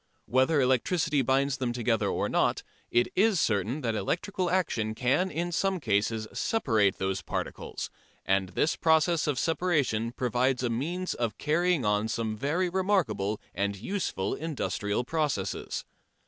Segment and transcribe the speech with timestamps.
[0.25, 5.51] Whether electricity binds them together or not, it is certain that electrical action can in
[5.51, 7.91] some cases separate those particles,
[8.25, 13.75] and this process of separation provides a means of carrying on some very remarkable and
[13.75, 15.85] useful industrial processes.